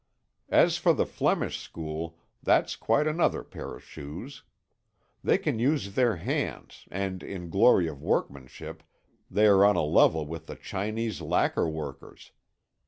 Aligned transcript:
As 0.49 0.77
for 0.77 0.93
the 0.95 1.05
Flemish 1.05 1.59
school, 1.59 2.17
that's 2.41 2.75
quite 2.75 3.05
another 3.05 3.43
pair 3.43 3.75
of 3.75 3.83
shoes. 3.83 4.41
They 5.23 5.37
can 5.37 5.59
use 5.59 5.93
their 5.93 6.15
hands, 6.15 6.87
and 6.89 7.21
in 7.21 7.51
glory 7.51 7.87
of 7.87 8.01
workmanship 8.01 8.81
they 9.29 9.45
are 9.45 9.63
on 9.63 9.75
a 9.75 9.83
level 9.83 10.25
with 10.25 10.47
the 10.47 10.55
Chinese 10.55 11.21
lacquer 11.21 11.69
workers. 11.69 12.31